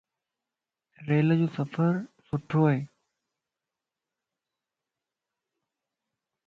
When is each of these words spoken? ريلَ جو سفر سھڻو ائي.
ريلَ 1.07 1.29
جو 1.41 1.47
سفر 1.57 1.91
سھڻو 2.27 2.61
ائي. 2.69 2.79